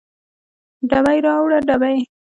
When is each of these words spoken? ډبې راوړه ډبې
ډبې 0.89 1.17
راوړه 1.25 1.59
ډبې 1.67 1.95